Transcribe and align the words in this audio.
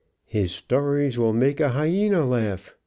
"His 0.25 0.51
stories 0.51 1.19
will 1.19 1.31
make 1.31 1.59
a 1.59 1.69
hyena 1.69 2.25
laugh." 2.25 2.75